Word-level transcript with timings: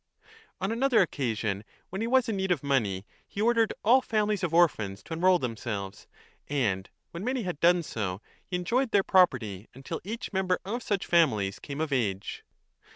On 0.59 0.71
another 0.71 0.99
occasion 1.03 1.63
when 1.89 2.01
he 2.01 2.07
was 2.07 2.27
in 2.27 2.35
need 2.35 2.49
of 2.51 2.63
money, 2.63 3.05
he 3.27 3.39
1 3.39 3.49
5 3.49 3.49
ordered 3.55 3.73
all 3.83 4.01
families 4.01 4.41
of 4.43 4.51
orphans 4.51 5.03
to 5.03 5.13
enrol 5.13 5.37
themselves; 5.37 6.07
and 6.47 6.89
when 7.11 7.23
many 7.23 7.41
2 7.41 7.45
had 7.45 7.59
done 7.59 7.83
so, 7.83 8.19
he 8.43 8.55
enjoyed 8.55 8.89
their 8.89 9.03
property 9.03 9.67
until 9.75 10.01
each 10.03 10.33
member 10.33 10.57
of 10.65 10.81
such 10.81 11.05
families 11.05 11.59
came 11.59 11.79
of 11.79 11.93
age. 11.93 12.43